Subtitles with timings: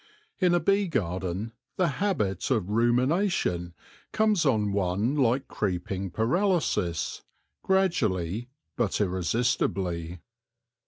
[0.39, 3.75] In a bee garden the habit of rumination
[4.11, 7.21] comes on one like creeping paralysis,
[7.61, 10.17] gradually but irresistibly.